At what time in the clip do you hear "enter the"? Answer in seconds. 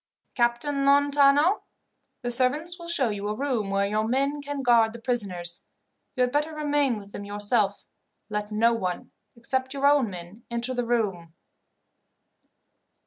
10.49-10.87